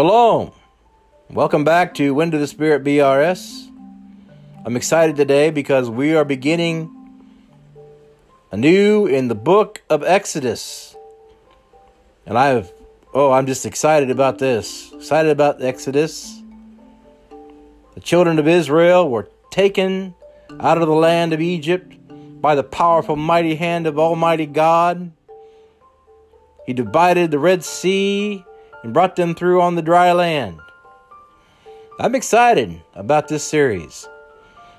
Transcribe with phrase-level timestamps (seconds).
[0.00, 0.52] Shalom.
[1.28, 3.70] Welcome back to Wind of the Spirit BRS.
[4.64, 6.90] I'm excited today because we are beginning
[8.50, 10.96] anew in the book of Exodus.
[12.24, 12.72] And I've,
[13.12, 14.90] oh, I'm just excited about this.
[14.94, 16.40] Excited about Exodus.
[17.92, 20.14] The children of Israel were taken
[20.60, 21.94] out of the land of Egypt
[22.40, 25.12] by the powerful, mighty hand of Almighty God.
[26.64, 28.46] He divided the Red Sea
[28.82, 30.58] and brought them through on the dry land.
[31.98, 34.08] I'm excited about this series.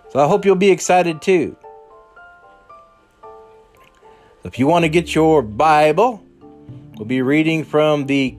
[0.10, 1.56] So I hope you'll be excited too.
[4.44, 6.26] If you want to get your Bible,
[6.96, 8.36] we'll be reading from the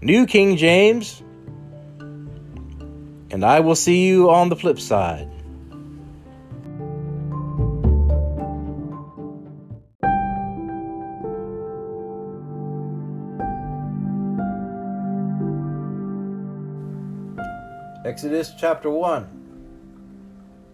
[0.00, 1.22] New King James.
[3.30, 5.30] And I will see you on the flip side.
[18.12, 19.26] Exodus chapter 1.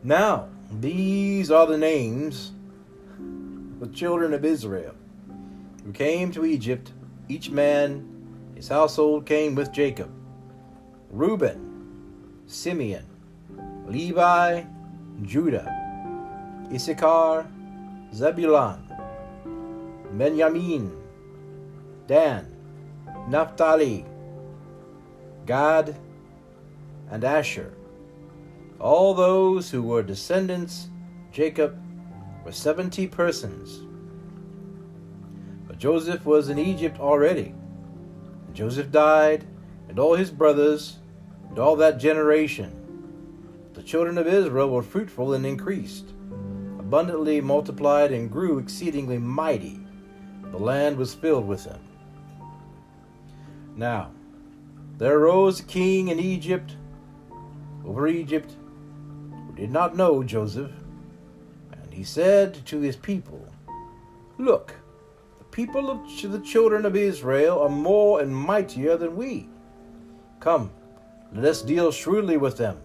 [0.03, 0.49] Now,
[0.81, 2.51] these are the names
[3.17, 4.93] of the children of Israel
[5.85, 6.91] who came to Egypt.
[7.29, 10.11] Each man, his household came with Jacob
[11.13, 13.07] Reuben, Simeon,
[13.87, 14.65] Levi,
[15.23, 17.47] Judah, Issachar,
[18.13, 18.83] Zebulun,
[20.11, 20.91] Benjamin,
[22.09, 22.53] Dan,
[23.29, 24.05] Naphtali,
[25.47, 25.95] Gad,
[27.11, 27.73] and Asher.
[28.81, 30.89] All those who were descendants
[31.33, 31.81] Jacob
[32.45, 33.81] were seventy persons.
[35.67, 37.55] But Joseph was in Egypt already.
[38.47, 39.47] And Joseph died,
[39.89, 40.99] and all his brothers,
[41.49, 42.73] and all that generation.
[43.75, 46.11] The children of Israel were fruitful and increased,
[46.79, 49.81] abundantly multiplied and grew exceedingly mighty.
[50.51, 51.81] The land was filled with them.
[53.77, 54.11] Now,
[54.97, 56.77] there arose a king in Egypt
[57.85, 58.57] over Egypt
[59.47, 60.71] who did not know Joseph.
[61.73, 63.47] And he said to his people,
[64.39, 64.75] Look,
[65.39, 69.49] the people of the children of Israel are more and mightier than we.
[70.41, 70.71] Come,
[71.33, 72.81] let us deal shrewdly with them,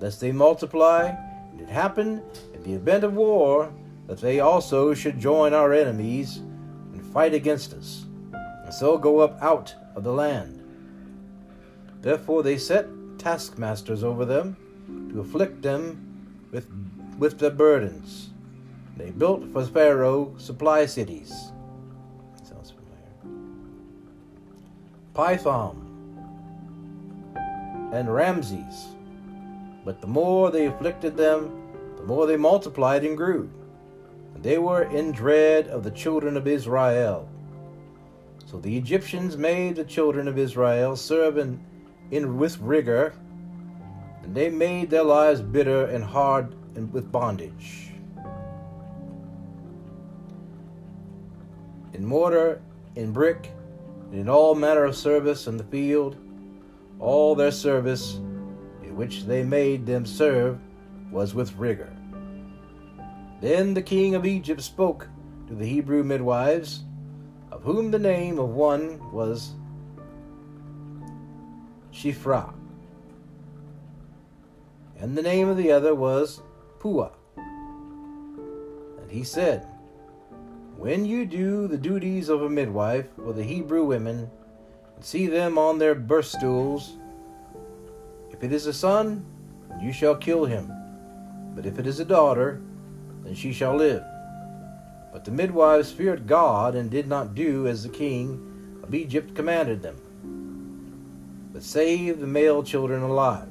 [0.00, 1.14] lest they multiply,
[1.50, 2.22] and it happen
[2.54, 3.72] in the event of war
[4.06, 8.06] that they also should join our enemies and fight against us,
[8.64, 10.62] and so go up out of the land.
[12.00, 12.86] Therefore they set
[13.22, 14.56] taskmasters over them
[15.12, 16.66] to afflict them with,
[17.18, 18.30] with their burdens.
[18.96, 21.52] They built for Pharaoh supply cities.
[22.42, 23.38] Sounds familiar.
[25.14, 25.88] Pithom
[27.92, 28.88] and Ramses.
[29.84, 31.50] But the more they afflicted them,
[31.96, 33.50] the more they multiplied and grew.
[34.34, 37.28] And they were in dread of the children of Israel.
[38.46, 41.64] So the Egyptians made the children of Israel serve in
[42.12, 43.14] in with rigor,
[44.22, 47.90] and they made their lives bitter and hard and with bondage.
[51.94, 52.60] In mortar,
[52.96, 53.50] in brick,
[54.10, 56.16] and in all manner of service in the field,
[57.00, 58.16] all their service
[58.82, 60.58] in which they made them serve
[61.10, 61.90] was with rigor.
[63.40, 65.08] Then the king of Egypt spoke
[65.48, 66.84] to the Hebrew midwives,
[67.50, 69.54] of whom the name of one was
[71.92, 72.52] Shiphrah.
[74.98, 76.40] And the name of the other was
[76.80, 77.10] Puah.
[77.36, 79.66] And he said,
[80.76, 84.30] When you do the duties of a midwife for the Hebrew women,
[84.96, 86.96] and see them on their birth stools,
[88.30, 89.24] if it is a son,
[89.80, 90.72] you shall kill him.
[91.54, 92.62] But if it is a daughter,
[93.24, 94.02] then she shall live.
[95.12, 99.82] But the midwives feared God and did not do as the king of Egypt commanded
[99.82, 100.00] them
[101.62, 103.48] save the male children alive.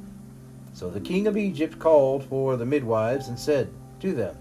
[0.73, 3.69] So the king of Egypt called for the midwives and said
[4.01, 4.35] to them,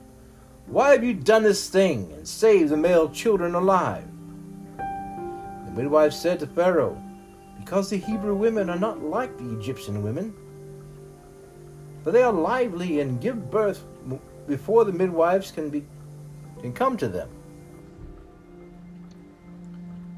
[0.66, 4.04] Why have you done this thing and saved the male children alive?
[4.76, 7.00] The midwives said to Pharaoh,
[7.58, 10.34] Because the Hebrew women are not like the Egyptian women,
[12.02, 13.84] for they are lively and give birth
[14.48, 15.84] before the midwives can be
[16.60, 17.28] can come to them.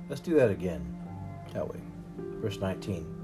[0.08, 0.82] Let's do that again,
[1.52, 1.78] shall we?
[2.40, 3.21] Verse 19.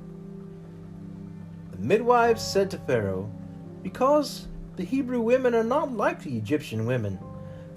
[1.78, 3.30] The midwives said to Pharaoh,
[3.82, 7.18] Because the Hebrew women are not like the Egyptian women,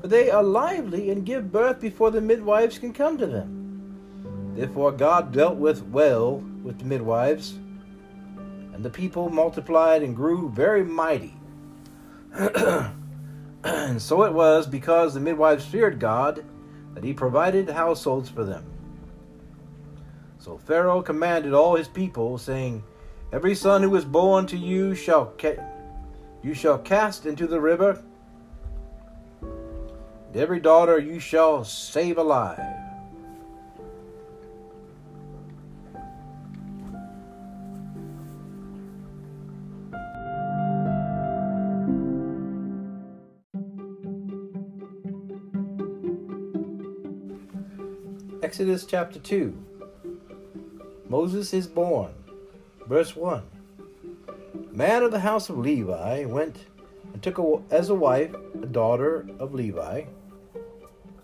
[0.01, 4.53] for they are lively and give birth before the midwives can come to them.
[4.56, 7.53] Therefore God dealt with well with the midwives,
[8.74, 11.36] and the people multiplied and grew very mighty.
[13.63, 16.44] and so it was because the midwives feared God
[16.95, 18.65] that he provided households for them.
[20.39, 22.83] So Pharaoh commanded all his people, saying,
[23.33, 25.63] Every son who is born to you shall ca-
[26.44, 28.04] you shall cast into the river,
[29.42, 32.60] and every daughter you shall save alive.
[48.44, 49.57] Exodus chapter 2
[51.07, 52.20] Moses is born.
[52.92, 53.42] Verse 1
[54.28, 56.66] A man of the house of Levi went
[57.14, 60.04] and took a, as a wife a daughter of Levi.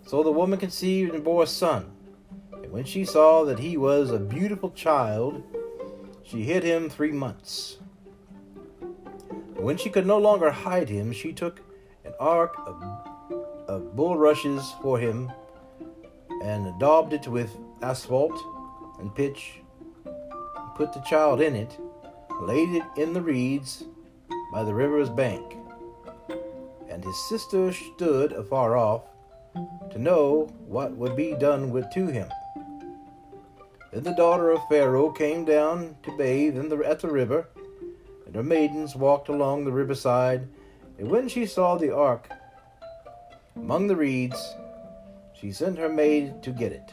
[0.06, 1.90] So the woman conceived and bore a son.
[2.52, 5.42] And when she saw that he was a beautiful child,
[6.22, 7.76] she hid him three months.
[8.80, 11.60] And when she could no longer hide him, she took
[12.06, 12.82] an ark of,
[13.68, 15.30] of bulrushes for him
[16.42, 18.40] and daubed it with asphalt
[19.00, 19.60] and pitch,
[20.78, 21.76] put the child in it,
[22.40, 23.82] laid it in the reeds
[24.52, 25.56] by the river's bank.
[26.88, 29.02] And his sister stood afar off
[29.90, 32.28] to know what would be done with to him.
[33.92, 37.48] Then the daughter of Pharaoh came down to bathe in the, at the river,
[38.24, 40.46] and her maidens walked along the riverside.
[40.96, 42.30] And when she saw the ark
[43.56, 44.54] among the reeds,
[45.34, 46.92] she sent her maid to get it.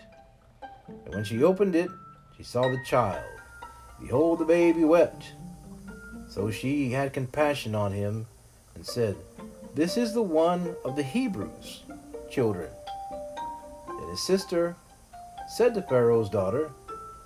[1.06, 1.92] And when she opened it,
[2.36, 3.35] she saw the child.
[4.06, 5.32] Behold, the baby wept.
[6.30, 8.28] So she had compassion on him
[8.76, 9.16] and said,
[9.74, 11.82] This is the one of the Hebrews'
[12.30, 12.70] children.
[13.90, 14.76] And his sister
[15.48, 16.72] said to Pharaoh's daughter,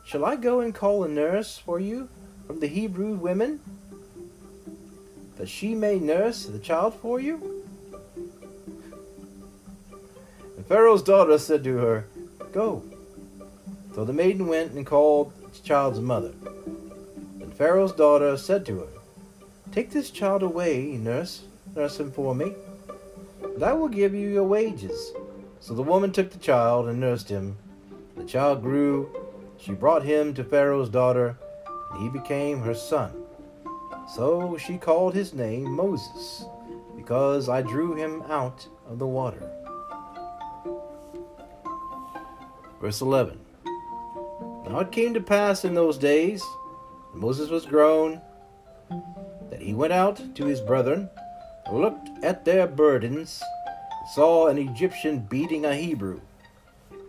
[0.06, 2.08] Shall I go and call a nurse for you
[2.48, 3.60] from the Hebrew women,
[5.36, 7.66] that she may nurse the child for you?
[10.56, 12.06] And Pharaoh's daughter said to her,
[12.54, 12.84] Go.
[13.94, 16.32] So the maiden went and called the child's mother.
[17.60, 18.88] Pharaoh's daughter said to her,
[19.74, 21.44] Take this child away, nurse,
[21.76, 22.54] nurse him for me,
[23.44, 25.12] and I will give you your wages.
[25.60, 27.58] So the woman took the child and nursed him.
[28.16, 29.10] The child grew.
[29.60, 31.36] She brought him to Pharaoh's daughter,
[31.92, 33.12] and he became her son.
[34.16, 36.46] So she called his name Moses,
[36.96, 39.52] because I drew him out of the water.
[42.80, 43.38] Verse 11
[44.66, 46.42] Now it came to pass in those days,
[47.14, 48.22] Moses was grown,
[49.50, 51.10] that he went out to his brethren,
[51.72, 53.44] looked at their burdens,
[54.14, 56.22] saw an Egyptian beating a Hebrew,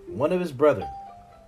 [0.07, 0.89] one of his brethren.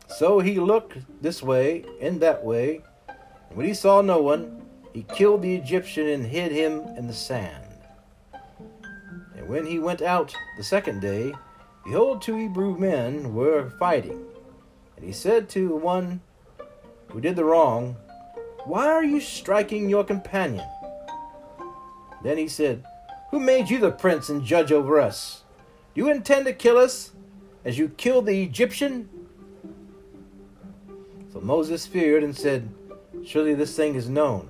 [0.09, 4.63] So he looked this way and that way, and when he saw no one,
[4.93, 7.65] he killed the Egyptian and hid him in the sand.
[9.37, 11.33] And when he went out the second day,
[11.85, 14.25] Behold, two Hebrew men were fighting.
[14.97, 16.21] And he said to one
[17.09, 17.97] who did the wrong,
[18.65, 20.67] Why are you striking your companion?
[22.23, 22.85] Then he said,
[23.31, 25.43] Who made you the prince and judge over us?
[25.95, 27.11] Do you intend to kill us
[27.65, 29.09] as you killed the Egyptian?
[31.33, 32.73] So Moses feared and said,
[33.25, 34.49] Surely this thing is known.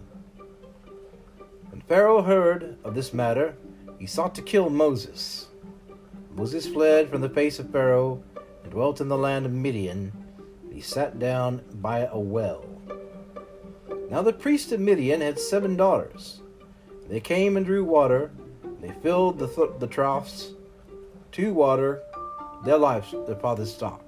[1.71, 3.57] When Pharaoh heard of this matter,
[3.99, 5.47] he sought to kill Moses.
[6.35, 8.23] Moses fled from the face of Pharaoh
[8.63, 10.13] and dwelt in the land of Midian.
[10.71, 12.72] He sat down by a well.
[14.13, 16.43] Now the priest of Midian had seven daughters.
[17.09, 18.31] They came and drew water.
[18.63, 20.53] And they filled the, th- the troughs
[21.33, 22.03] to water
[22.63, 24.05] their lives, their father's stock.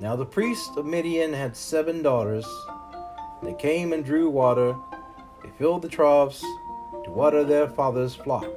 [0.00, 2.44] Now the priest of Midian had seven daughters.
[3.44, 4.74] They came and drew water.
[5.44, 6.40] They filled the troughs
[7.04, 8.50] to water their father's flock.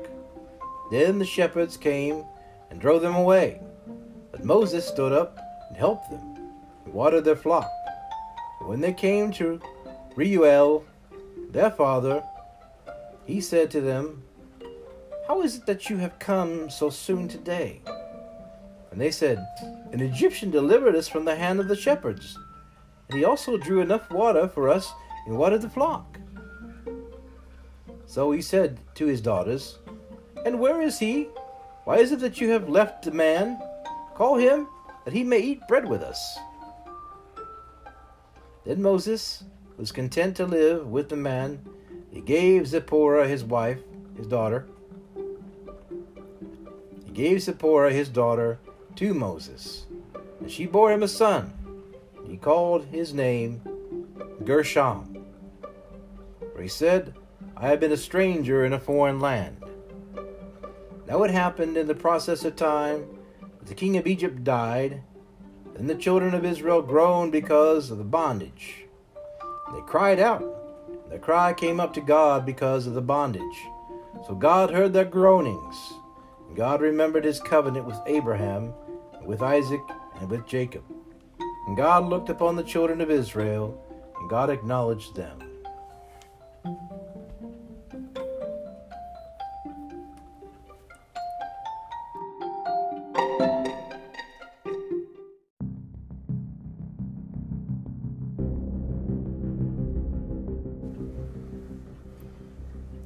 [0.89, 2.23] Then the shepherds came
[2.71, 3.61] and drove them away.
[4.31, 5.37] But Moses stood up
[5.69, 6.34] and helped them
[6.87, 7.69] watered their flock.
[8.61, 9.61] When they came to
[10.15, 10.83] Reuel,
[11.51, 12.23] their father,
[13.25, 14.23] he said to them,
[15.27, 17.81] How is it that you have come so soon today?
[18.91, 19.45] And they said,
[19.91, 22.37] An Egyptian delivered us from the hand of the shepherds,
[23.09, 24.91] and he also drew enough water for us
[25.25, 26.17] and watered the flock.
[28.05, 29.79] So he said to his daughters,
[30.45, 31.27] And where is he?
[31.83, 33.59] Why is it that you have left the man?
[34.15, 34.67] Call him,
[35.03, 36.37] that he may eat bread with us.
[38.65, 39.43] Then Moses
[39.77, 41.63] was content to live with the man.
[42.11, 43.79] He gave Zipporah his wife,
[44.17, 44.65] his daughter.
[47.05, 48.59] He gave Zipporah his daughter
[48.95, 49.85] to Moses,
[50.39, 51.53] and she bore him a son.
[52.27, 53.61] He called his name
[54.43, 55.25] Gershom.
[56.53, 57.13] For he said,
[57.55, 59.57] I have been a stranger in a foreign land.
[61.07, 63.05] Now it happened in the process of time
[63.59, 65.03] that the king of Egypt died,
[65.75, 68.85] Then the children of Israel groaned because of the bondage.
[69.73, 71.09] They cried out.
[71.09, 73.57] Their cry came up to God because of the bondage.
[74.25, 75.75] So God heard their groanings.
[76.47, 78.73] And God remembered his covenant with Abraham,
[79.25, 79.81] with Isaac,
[80.21, 80.83] and with Jacob.
[81.67, 83.77] And God looked upon the children of Israel,
[84.17, 85.39] and God acknowledged them.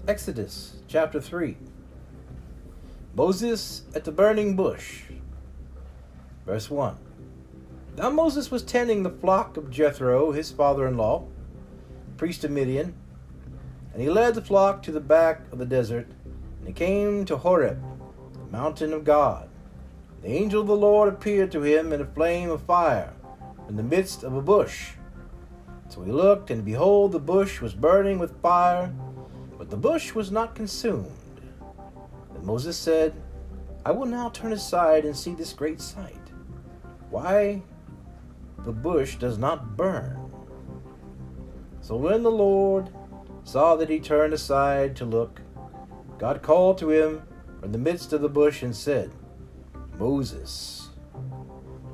[0.09, 1.55] Exodus chapter 3
[3.13, 5.03] Moses at the burning bush.
[6.47, 6.97] Verse 1
[7.95, 11.27] Now Moses was tending the flock of Jethro, his father in law,
[12.17, 12.95] priest of Midian,
[13.93, 16.07] and he led the flock to the back of the desert,
[16.57, 17.79] and he came to Horeb,
[18.33, 19.47] the mountain of God.
[20.23, 23.13] The angel of the Lord appeared to him in a flame of fire
[23.67, 24.93] in the midst of a bush.
[25.87, 28.91] So he looked, and behold, the bush was burning with fire
[29.69, 31.41] the bush was not consumed.
[32.33, 33.13] And Moses said,
[33.85, 36.15] I will now turn aside and see this great sight.
[37.09, 37.61] Why
[38.65, 40.17] the bush does not burn.
[41.81, 42.89] So when the Lord
[43.43, 45.41] saw that he turned aside to look,
[46.17, 47.23] God called to him
[47.59, 49.11] from the midst of the bush and said,
[49.97, 50.89] Moses,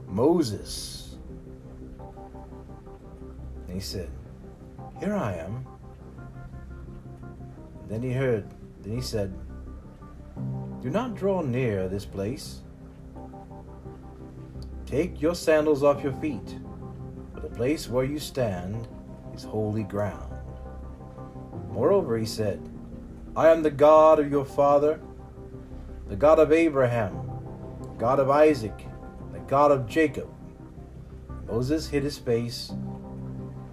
[0.08, 1.18] Moses.
[3.68, 4.10] And he said,
[5.00, 5.66] Here I am.
[7.88, 8.46] Then he heard,
[8.82, 9.34] then he said,
[10.82, 12.62] Do not draw near this place.
[14.86, 16.58] Take your sandals off your feet,
[17.34, 18.88] for the place where you stand
[19.34, 20.34] is holy ground.
[21.72, 22.62] Moreover, he said,
[23.36, 25.00] I am the God of your father,
[26.08, 27.30] the God of Abraham,
[27.98, 28.86] God of Isaac,
[29.34, 30.30] the God of Jacob.
[31.48, 32.72] Moses hid his face,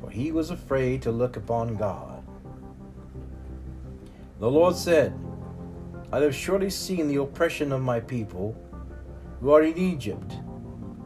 [0.01, 2.12] for he was afraid to look upon God.
[4.43, 5.17] The Lord said,
[6.13, 8.57] I have surely seen the oppression of my people
[9.41, 10.33] who are in Egypt,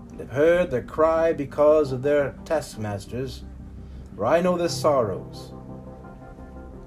[0.09, 3.45] and have heard their cry because of their taskmasters,
[4.15, 5.53] for I know their sorrows.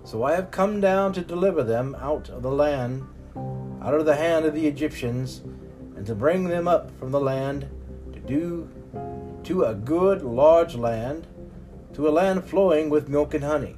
[0.03, 3.06] So I have come down to deliver them out of the land,
[3.84, 5.41] out of the hand of the Egyptians,
[5.96, 7.70] and to bring them up from the land
[8.12, 8.68] to do
[9.44, 11.27] to a good large land,
[11.94, 13.77] to a land flowing with milk and honey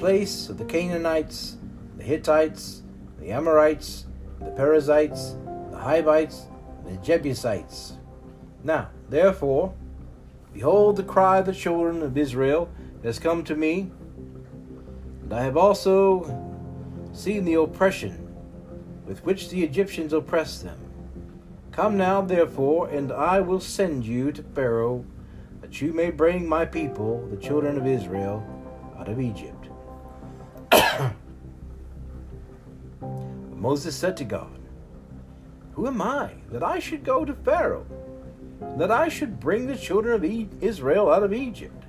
[0.00, 1.58] place of the Canaanites,
[1.98, 2.82] the Hittites,
[3.18, 4.06] the Amorites,
[4.40, 5.36] the Perizzites,
[5.70, 6.46] the Hivites,
[6.86, 7.98] the Jebusites.
[8.64, 9.74] Now, therefore,
[10.54, 12.70] behold, the cry of the children of Israel
[13.04, 13.90] has come to me,
[15.22, 16.24] and I have also
[17.12, 18.34] seen the oppression
[19.04, 20.78] with which the Egyptians oppress them.
[21.72, 25.04] Come now, therefore, and I will send you to Pharaoh,
[25.60, 28.42] that you may bring my people, the children of Israel,
[28.98, 29.59] out of Egypt.
[33.60, 34.58] Moses said to God,
[35.74, 37.84] Who am I that I should go to Pharaoh,
[38.78, 41.84] that I should bring the children of Israel out of Egypt?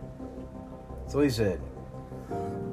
[1.07, 1.61] So he said,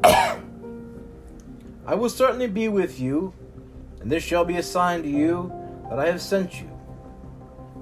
[0.04, 3.32] I will certainly be with you,
[4.00, 5.52] and this shall be a sign to you
[5.88, 6.66] that I have sent you.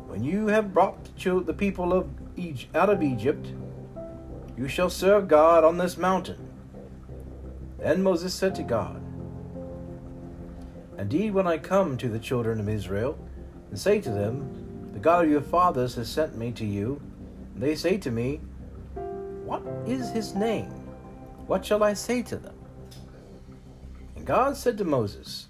[0.09, 3.55] When you have brought the people of Egypt, out of Egypt,
[4.55, 6.51] you shall serve God on this mountain.
[7.79, 9.03] Then Moses said to God,
[10.99, 13.19] Indeed, when I come to the children of Israel
[13.71, 17.01] and say to them, The God of your fathers has sent me to you,
[17.55, 18.41] and they say to me,
[19.45, 20.71] What is his name?
[21.47, 22.55] What shall I say to them?
[24.17, 25.49] And God said to Moses,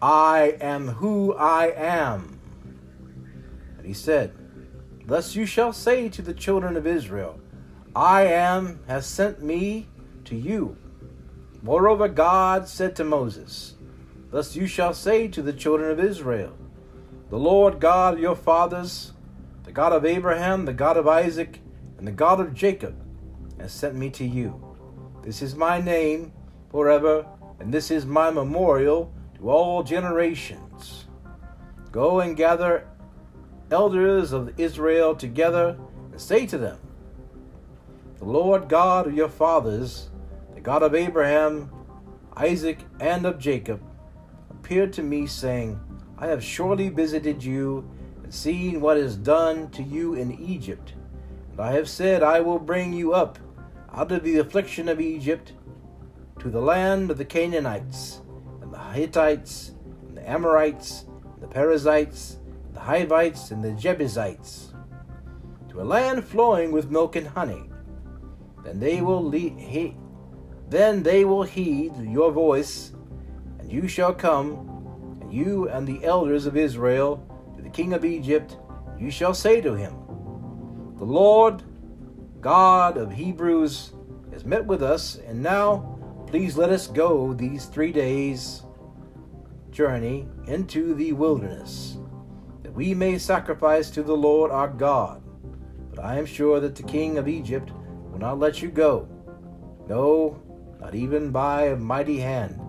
[0.00, 2.38] I am who I am.
[3.78, 4.32] And he said,
[5.04, 7.40] Thus you shall say to the children of Israel,
[7.94, 9.88] I am has sent me
[10.26, 10.76] to you.
[11.62, 13.75] Moreover, God said to Moses,
[14.30, 16.56] Thus you shall say to the children of Israel,
[17.30, 19.12] The Lord God of your fathers,
[19.64, 21.60] the God of Abraham, the God of Isaac,
[21.98, 22.96] and the God of Jacob,
[23.58, 24.62] has sent me to you.
[25.22, 26.32] This is my name
[26.70, 27.26] forever,
[27.58, 31.06] and this is my memorial to all generations.
[31.90, 32.86] Go and gather
[33.70, 35.76] elders of Israel together,
[36.12, 36.78] and say to them,
[38.18, 40.10] The Lord God of your fathers,
[40.54, 41.70] the God of Abraham,
[42.36, 43.80] Isaac, and of Jacob,
[44.66, 45.78] appeared to me, saying,
[46.18, 47.88] I have surely visited you
[48.24, 50.94] and seen what is done to you in Egypt.
[51.52, 53.38] And I have said, I will bring you up
[53.92, 55.52] out of the affliction of Egypt
[56.40, 58.22] to the land of the Canaanites,
[58.60, 59.70] and the Hittites,
[60.08, 61.04] and the Amorites,
[61.34, 64.72] and the Perizzites, and the Hivites, and the Jebusites.
[65.68, 67.70] to a land flowing with milk and honey.
[68.64, 69.96] Then they will le- he-
[70.68, 72.95] then they will heed your voice,
[73.66, 77.20] and you shall come, and you and the elders of Israel,
[77.56, 78.58] to the king of Egypt,
[78.96, 79.92] you shall say to him,
[80.98, 81.64] The Lord
[82.40, 83.92] God of Hebrews
[84.32, 88.62] has met with us, and now please let us go these three days'
[89.72, 91.98] journey into the wilderness,
[92.62, 95.20] that we may sacrifice to the Lord our God.
[95.92, 97.72] But I am sure that the king of Egypt
[98.12, 99.08] will not let you go.
[99.88, 100.40] No,
[100.78, 102.60] not even by a mighty hand.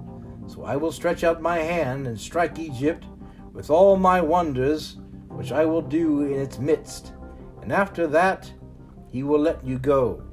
[0.48, 3.06] So I will stretch out my hand and strike Egypt
[3.54, 7.14] with all my wonders, which I will do in its midst.
[7.62, 8.52] And after that,
[9.12, 10.24] he will let you go.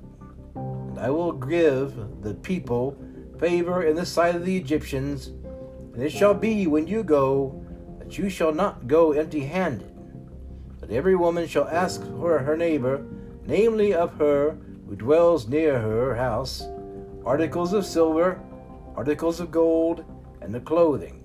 [0.54, 2.96] And I will give the people
[3.38, 5.28] favor in the sight of the Egyptians.
[5.92, 7.64] And it shall be when you go
[7.98, 9.90] that you shall not go empty handed.
[10.80, 13.04] But every woman shall ask for her neighbor,
[13.46, 16.68] namely of her who dwells near her house,
[17.24, 18.40] articles of silver,
[18.96, 20.04] articles of gold,
[20.40, 21.24] and the clothing.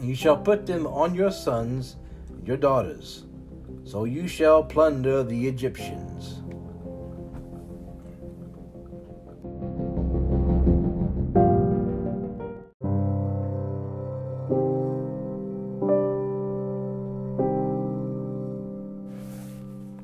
[0.00, 1.96] You shall put them on your sons
[2.28, 3.24] and your daughters,
[3.84, 6.42] so you shall plunder the Egyptians.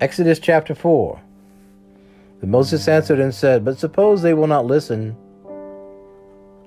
[0.03, 1.21] Exodus chapter 4
[2.41, 5.17] But Moses answered and said, But suppose they will not listen,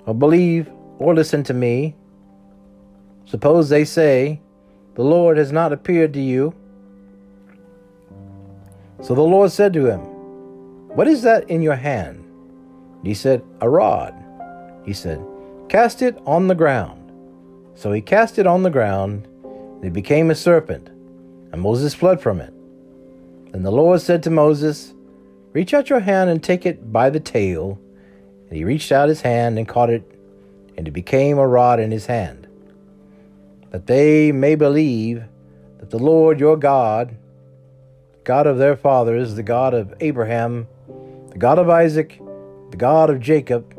[0.06, 1.94] or believe, or listen to me.
[3.26, 4.40] Suppose they say,
[4.94, 6.54] The Lord has not appeared to you.
[9.02, 10.00] So the Lord said to him,
[10.96, 12.24] What is that in your hand?
[13.02, 14.14] He said, A rod.
[14.84, 15.24] He said,
[15.68, 17.12] Cast it on the ground.
[17.74, 20.88] So he cast it on the ground, and it became a serpent,
[21.52, 22.54] and Moses fled from it.
[23.52, 24.94] Then the Lord said to Moses,
[25.52, 27.78] Reach out your hand and take it by the tail.
[28.48, 30.02] And he reached out his hand and caught it,
[30.76, 32.46] and it became a rod in his hand.
[33.70, 35.24] That they may believe
[35.78, 37.16] that the Lord your God,
[38.24, 40.68] God of their fathers, the God of Abraham,
[41.30, 42.20] the God of Isaac,
[42.70, 43.74] the God of Jacob,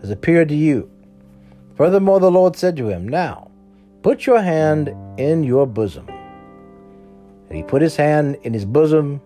[0.00, 0.90] has appeared to you.
[1.76, 3.50] Furthermore, the Lord said to him, Now
[4.02, 6.08] put your hand in your bosom.
[7.48, 9.20] And he put his hand in his bosom,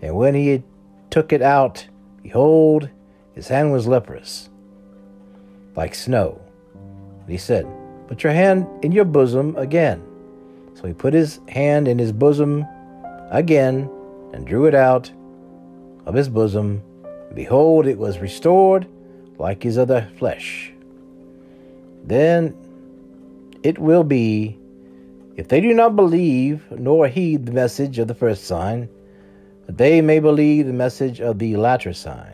[0.00, 0.62] and when he
[1.10, 1.86] took it out,
[2.22, 2.88] behold,
[3.34, 4.50] his hand was leprous,
[5.76, 6.40] like snow.
[6.74, 7.66] And he said,
[8.08, 10.02] Put your hand in your bosom again.
[10.74, 12.66] So he put his hand in his bosom
[13.30, 13.90] again,
[14.32, 15.10] and drew it out
[16.06, 16.82] of his bosom.
[17.34, 18.86] Behold, it was restored
[19.38, 20.72] like his other flesh.
[22.04, 22.56] Then
[23.62, 24.58] it will be
[25.36, 28.88] if they do not believe nor heed the message of the first sign,
[29.66, 32.31] that they may believe the message of the latter sign.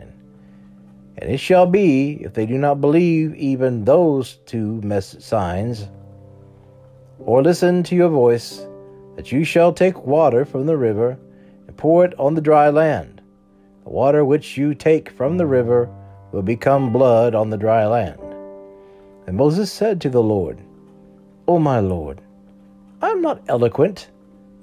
[1.19, 5.89] And it shall be, if they do not believe even those two signs,
[7.19, 8.65] or listen to your voice,
[9.17, 11.19] that you shall take water from the river
[11.67, 13.21] and pour it on the dry land.
[13.83, 15.89] The water which you take from the river
[16.31, 18.21] will become blood on the dry land.
[19.27, 20.61] And Moses said to the Lord,
[21.49, 22.21] O my Lord,
[23.01, 24.09] I am not eloquent,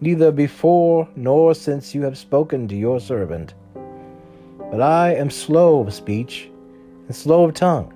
[0.00, 3.52] neither before nor since you have spoken to your servant.
[4.70, 6.48] But I am slow of speech
[7.06, 7.92] and slow of tongue.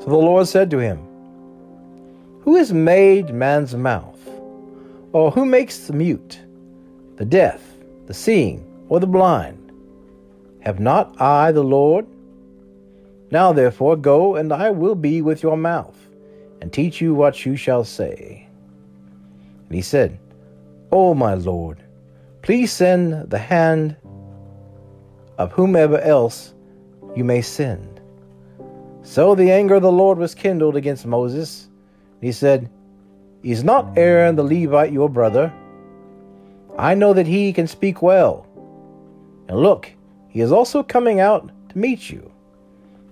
[0.00, 0.98] So the Lord said to him,
[2.40, 4.18] Who has made man's mouth?
[5.12, 6.40] Or who makes the mute,
[7.16, 7.62] the deaf,
[8.06, 9.72] the seeing, or the blind?
[10.60, 12.06] Have not I the Lord?
[13.30, 15.96] Now therefore go, and I will be with your mouth
[16.60, 18.46] and teach you what you shall say.
[19.66, 20.18] And he said,
[20.90, 21.82] O my Lord,
[22.42, 23.96] please send the hand
[25.42, 26.54] of whomever else
[27.16, 28.00] you may send.
[29.02, 31.68] So the anger of the Lord was kindled against Moses.
[32.20, 32.70] He said,
[33.42, 35.52] Is not Aaron the Levite your brother?
[36.78, 38.46] I know that he can speak well.
[39.48, 39.90] And look,
[40.28, 42.30] he is also coming out to meet you.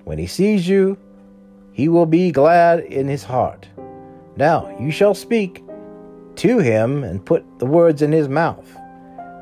[0.05, 0.97] When he sees you,
[1.73, 3.69] he will be glad in his heart.
[4.37, 5.65] Now you shall speak
[6.37, 8.73] to him and put the words in his mouth.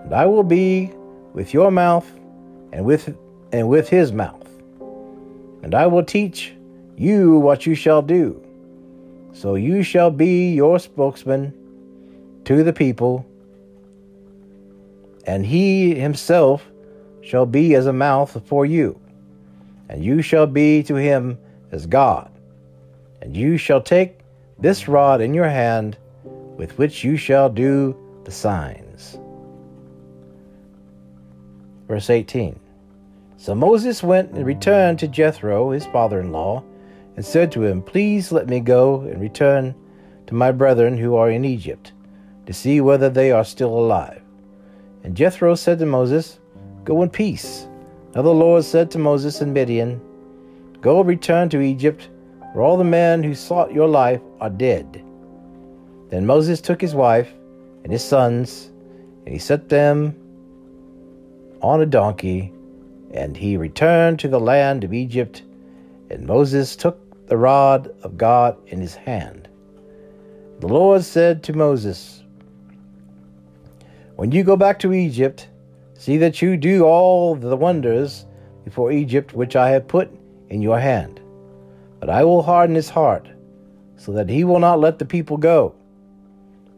[0.04, 0.90] And I will be
[1.34, 2.10] with your mouth
[2.72, 3.16] and with
[3.52, 4.48] and with his mouth.
[5.62, 6.54] And I will teach
[6.96, 8.42] you what you shall do.
[9.32, 11.54] So you shall be your spokesman
[12.44, 13.26] to the people,
[15.26, 16.66] and he himself
[17.22, 18.98] shall be as a mouth for you,
[19.88, 21.38] and you shall be to him
[21.70, 22.30] as God.
[23.20, 24.20] And you shall take
[24.58, 25.98] this rod in your hand
[26.56, 29.18] with which you shall do the signs.
[31.88, 32.60] Verse 18
[33.38, 36.62] So Moses went and returned to Jethro, his father in law,
[37.16, 39.74] and said to him, Please let me go and return
[40.26, 41.92] to my brethren who are in Egypt,
[42.46, 44.22] to see whether they are still alive.
[45.02, 46.38] And Jethro said to Moses,
[46.84, 47.66] Go in peace.
[48.14, 50.00] Now the Lord said to Moses and Midian,
[50.80, 52.10] Go return to Egypt,
[52.52, 55.02] for all the men who sought your life are dead.
[56.10, 57.32] Then Moses took his wife
[57.82, 58.70] and his sons,
[59.24, 60.14] and he set them
[61.62, 62.52] on a donkey,
[63.12, 65.42] and he returned to the land of Egypt.
[66.10, 69.48] And Moses took the rod of God in his hand.
[70.60, 72.22] The Lord said to Moses,
[74.16, 75.48] When you go back to Egypt,
[75.94, 78.26] see that you do all the wonders
[78.64, 80.10] before Egypt which I have put
[80.48, 81.20] in your hand.
[82.00, 83.28] But I will harden his heart,
[83.96, 85.74] so that he will not let the people go.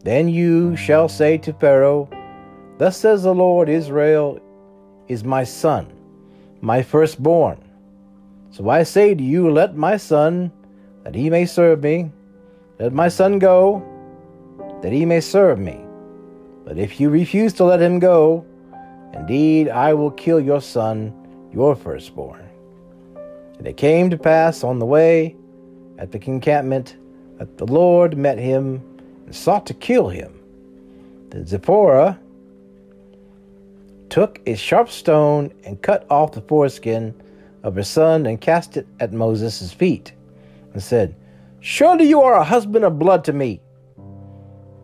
[0.03, 2.09] Then you shall say to Pharaoh,
[2.77, 4.39] Thus says the Lord Israel
[5.11, 5.91] is my son,
[6.61, 7.57] my firstborn.
[8.51, 10.51] So I say to you, Let my son,
[11.03, 12.11] that he may serve me,
[12.79, 13.83] let my son go,
[14.81, 15.79] that he may serve me.
[16.65, 18.45] But if you refuse to let him go,
[19.13, 21.13] indeed I will kill your son,
[21.51, 22.47] your firstborn.
[23.57, 25.35] And it came to pass on the way
[25.97, 26.97] at the encampment
[27.37, 28.81] that the Lord met him
[29.25, 30.39] and sought to kill him.
[31.29, 32.19] Then Zipporah
[34.11, 37.15] took a sharp stone and cut off the foreskin
[37.63, 40.11] of her son and cast it at Moses' feet,
[40.73, 41.15] and said,
[41.61, 43.61] Surely you are a husband of blood to me.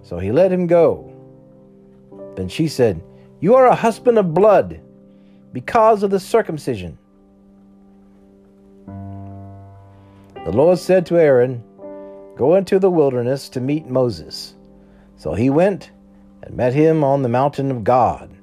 [0.02, 1.12] So he let him go.
[2.38, 3.04] Then she said,
[3.42, 4.80] You are a husband of blood
[5.52, 6.98] because of the circumcision.
[8.86, 11.62] The Lord said to Aaron,
[12.38, 14.54] Go into the wilderness to meet Moses.
[15.18, 15.92] So he went
[16.44, 18.37] and met him on the mountain of God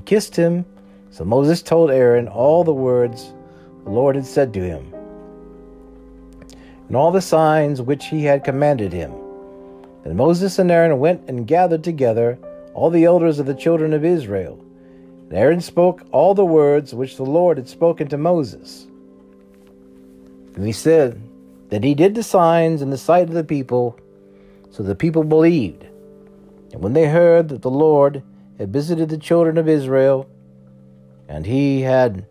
[0.00, 0.64] and kissed him.
[1.10, 3.34] So Moses told Aaron all the words
[3.84, 4.94] the Lord had said to him,
[6.88, 9.12] and all the signs which he had commanded him.
[10.02, 12.38] Then Moses and Aaron went and gathered together
[12.72, 14.64] all the elders of the children of Israel.
[15.28, 18.86] And Aaron spoke all the words which the Lord had spoken to Moses.
[20.56, 21.20] And he said
[21.68, 23.98] that he did the signs in the sight of the people,
[24.70, 25.84] so the people believed.
[26.72, 28.22] And when they heard that the Lord
[28.60, 30.28] had visited the children of Israel,
[31.28, 32.26] and he had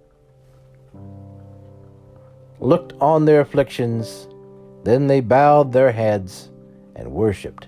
[2.60, 4.28] looked on their afflictions,
[4.84, 6.52] then they bowed their heads
[6.96, 7.68] and worshipped.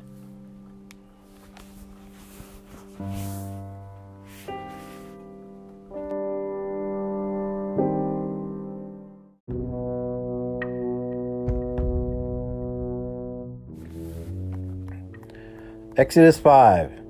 [15.97, 17.00] Exodus 5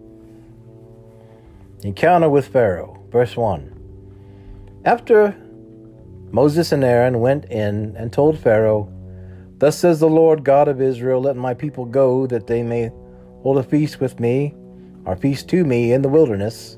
[1.84, 4.82] Encounter with Pharaoh, verse 1.
[4.86, 5.36] After
[6.30, 8.88] Moses and Aaron went in and told Pharaoh,
[9.58, 12.92] Thus says the Lord God of Israel, Let my people go, that they may
[13.42, 14.54] hold a feast with me,
[15.06, 16.78] or feast to me in the wilderness.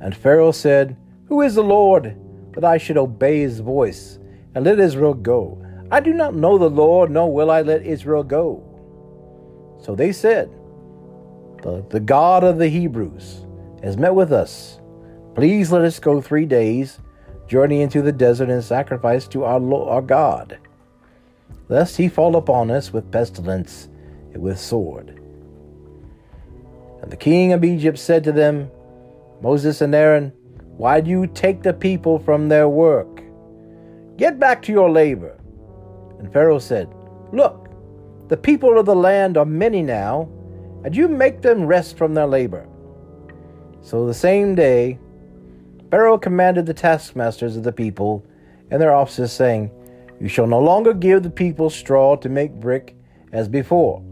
[0.00, 2.16] And Pharaoh said, Who is the Lord,
[2.52, 4.20] that I should obey his voice,
[4.54, 5.60] and let Israel go?
[5.90, 8.62] I do not know the Lord, nor will I let Israel go.
[9.82, 10.48] So they said,
[11.64, 13.42] The, the God of the Hebrews
[13.82, 14.80] has met with us.
[15.34, 16.98] Please let us go three days,
[17.46, 20.58] journey into the desert, and sacrifice to our, Lord, our God,
[21.68, 23.88] lest he fall upon us with pestilence
[24.32, 25.20] and with sword.
[27.02, 28.70] And the king of Egypt said to them,
[29.42, 30.32] Moses and Aaron,
[30.76, 33.22] why do you take the people from their work?
[34.16, 35.38] Get back to your labor.
[36.18, 36.92] And Pharaoh said,
[37.32, 37.70] Look,
[38.28, 40.28] the people of the land are many now,
[40.84, 42.66] and you make them rest from their labor.
[43.86, 44.98] So the same day,
[45.92, 48.26] Pharaoh commanded the taskmasters of the people
[48.68, 49.70] and their officers, saying,
[50.18, 52.96] You shall no longer give the people straw to make brick
[53.30, 54.02] as before.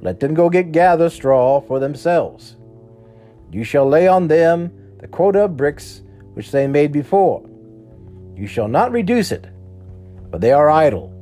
[0.00, 2.56] Let them go get gather straw for themselves.
[3.52, 6.02] You shall lay on them the quota of bricks
[6.34, 7.48] which they made before.
[8.34, 9.46] You shall not reduce it,
[10.32, 11.12] but they are idle.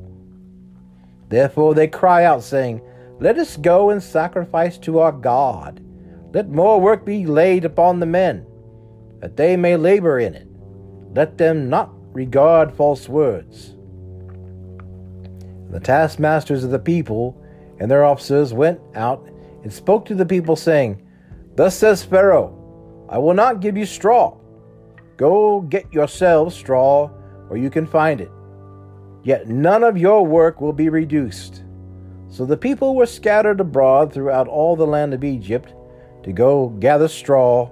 [1.28, 2.80] Therefore they cry out, saying,
[3.18, 5.84] Let us go and sacrifice to our God
[6.33, 8.47] let more work be laid upon the men,
[9.21, 10.47] that they may labor in it.
[11.12, 13.75] Let them not regard false words.
[15.71, 17.40] The taskmasters of the people
[17.79, 19.29] and their officers went out
[19.62, 21.03] and spoke to the people, saying,
[21.57, 22.57] Thus says Pharaoh,
[23.09, 24.37] I will not give you straw.
[25.16, 27.09] Go get yourselves straw
[27.49, 28.31] where you can find it.
[29.25, 31.64] Yet none of your work will be reduced.
[32.29, 35.75] So the people were scattered abroad throughout all the land of Egypt
[36.22, 37.70] to go gather straw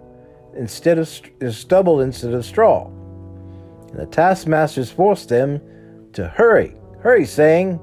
[0.56, 2.86] instead of st- stubble instead of straw.
[3.90, 5.60] And the taskmasters forced them
[6.12, 7.80] to hurry, hurry, saying,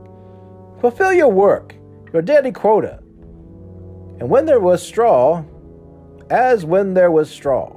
[0.81, 1.73] Fulfill your work,
[2.13, 2.99] your daily quota.
[4.19, 5.43] And when there was straw,
[6.29, 7.75] as when there was straw.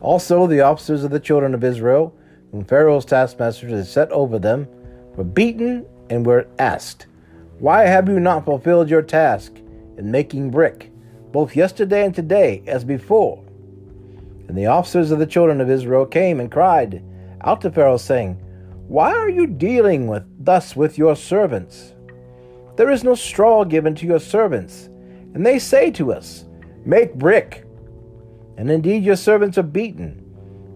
[0.00, 2.14] Also, the officers of the children of Israel,
[2.50, 4.68] whom Pharaoh's taskmasters had set over them,
[5.16, 7.06] were beaten and were asked,
[7.58, 9.56] Why have you not fulfilled your task
[9.96, 10.90] in making brick,
[11.34, 13.44] both yesterday and today, as before?
[14.46, 17.02] And the officers of the children of Israel came and cried
[17.40, 18.34] out to Pharaoh, saying,
[18.86, 21.92] Why are you dealing with thus with your servants?
[22.76, 24.84] There is no straw given to your servants.
[25.34, 26.44] And they say to us,
[26.84, 27.64] Make brick.
[28.56, 30.24] And indeed your servants are beaten,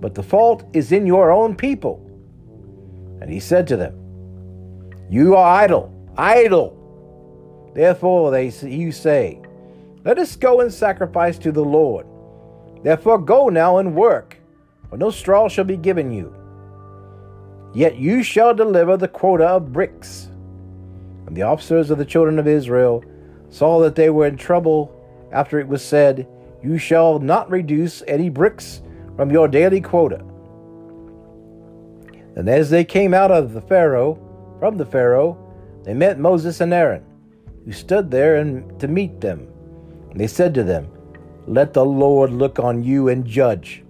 [0.01, 2.05] but the fault is in your own people.
[3.21, 3.94] And he said to them,
[5.09, 6.75] You are idle, idle.
[7.77, 9.40] Therefore they you say,
[10.04, 12.06] Let us go and sacrifice to the Lord.
[12.82, 14.37] Therefore go now and work,
[14.88, 16.34] for no straw shall be given you.
[17.74, 20.28] Yet you shall deliver the quota of bricks.
[21.26, 23.04] And the officers of the children of Israel
[23.50, 24.94] saw that they were in trouble
[25.32, 26.26] after it was said,
[26.62, 28.80] You shall not reduce any bricks
[29.16, 30.24] from your daily quota.
[32.37, 34.18] And as they came out of the Pharaoh,
[34.61, 35.37] from the Pharaoh,
[35.84, 37.04] they met Moses and Aaron,
[37.64, 39.47] who stood there and to meet them.
[40.14, 40.90] They said to them,
[41.47, 43.85] Let the Lord look on you and judge,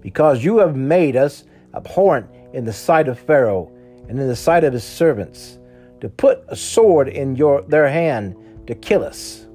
[0.00, 3.72] because you have made us abhorrent in the sight of Pharaoh
[4.08, 5.58] and in the sight of his servants,
[6.00, 9.46] to put a sword in your their hand to kill us.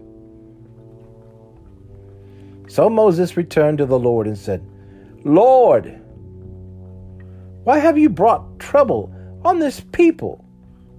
[2.67, 4.65] So Moses returned to the Lord and said,
[5.23, 6.01] Lord,
[7.63, 9.13] why have you brought trouble
[9.43, 10.43] on this people?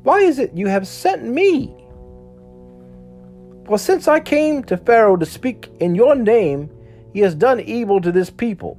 [0.02, 1.74] Why is it you have sent me?
[3.68, 6.70] For since I came to Pharaoh to speak in your name,
[7.12, 8.78] he has done evil to this people.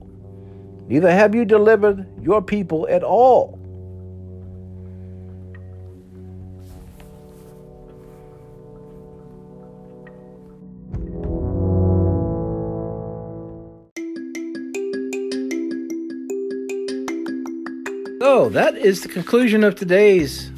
[0.87, 3.59] Neither have you delivered your people at all.
[18.19, 20.49] So that is the conclusion of today's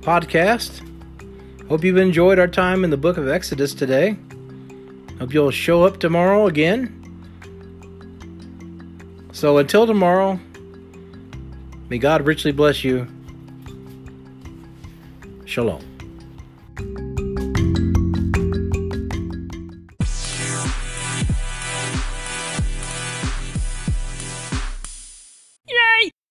[0.00, 0.82] podcast.
[1.68, 4.16] Hope you've enjoyed our time in the book of Exodus today.
[5.18, 6.92] Hope you'll show up tomorrow again.
[9.32, 10.38] So until tomorrow,
[11.88, 13.08] may God richly bless you.
[15.44, 15.95] Shalom.